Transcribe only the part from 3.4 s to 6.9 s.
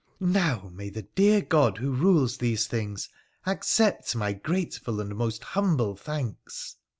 accept my grateful and most humble thanks